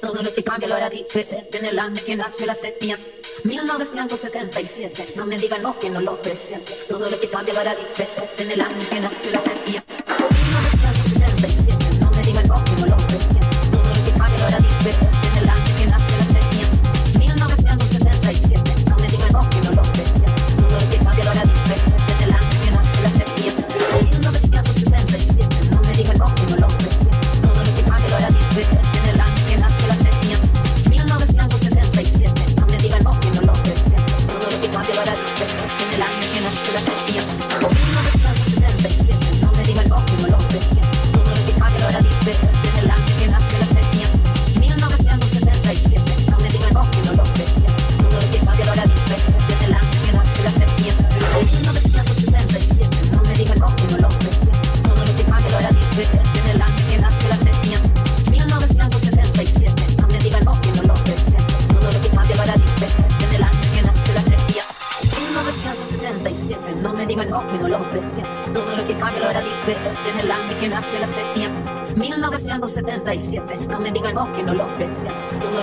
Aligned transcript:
Todo 0.00 0.22
lo 0.22 0.34
que 0.34 0.42
cambia 0.42 0.68
lo 0.68 0.74
hará 0.74 0.88
diferente 0.88 1.58
en 1.58 1.66
el 1.66 1.78
año 1.78 2.00
que 2.04 2.16
nació 2.16 2.46
la 2.46 2.54
septiembre. 2.54 3.06
1977, 3.44 5.12
no 5.16 5.26
me 5.26 5.36
digan 5.36 5.62
no 5.62 5.78
que 5.78 5.90
no 5.90 6.00
lo 6.00 6.16
presiente. 6.16 6.72
Todo 6.88 7.08
lo 7.08 7.20
que 7.20 7.28
cambia 7.28 7.54
lo 7.54 7.60
hará 7.60 7.74
diferente 7.74 8.42
en 8.42 8.50
el 8.50 8.60
año 8.60 8.88
que 8.90 9.00
nació 9.00 9.30
la 9.32 9.40
septiembre. 9.40 9.85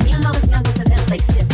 1977 0.04 1.47